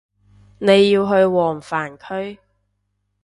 [0.57, 2.39] 你要去黃泛區